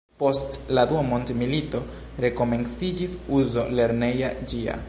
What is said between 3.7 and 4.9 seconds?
lerneja ĝia.